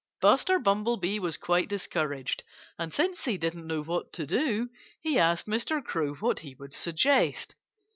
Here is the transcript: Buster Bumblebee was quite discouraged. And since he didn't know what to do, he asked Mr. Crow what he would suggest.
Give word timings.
Buster 0.19 0.57
Bumblebee 0.57 1.19
was 1.19 1.37
quite 1.37 1.69
discouraged. 1.69 2.43
And 2.79 2.91
since 2.91 3.23
he 3.25 3.37
didn't 3.37 3.67
know 3.67 3.83
what 3.83 4.11
to 4.13 4.25
do, 4.25 4.71
he 4.99 5.19
asked 5.19 5.45
Mr. 5.45 5.79
Crow 5.85 6.15
what 6.15 6.39
he 6.39 6.55
would 6.55 6.73
suggest. 6.73 7.53